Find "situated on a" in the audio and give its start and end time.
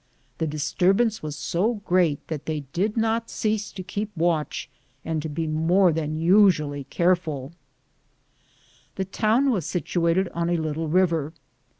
9.67-10.57